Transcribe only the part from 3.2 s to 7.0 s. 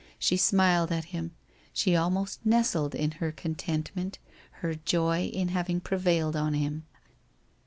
her contentment, her joy in having prevailed on him.